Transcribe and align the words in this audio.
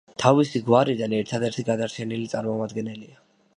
თავისი 0.21 0.61
გვარიდან 0.69 1.13
ერთადერთი 1.17 1.67
გადარჩენილი 1.69 2.27
წარმომადგენელია. 2.35 3.25